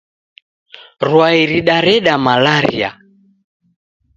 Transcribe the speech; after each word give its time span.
Rwai 1.09 1.41
ridareda 1.51 2.13
malaria 2.25 2.89